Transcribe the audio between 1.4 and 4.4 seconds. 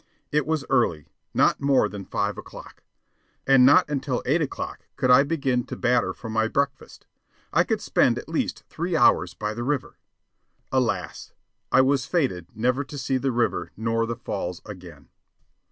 more than five o'clock and not until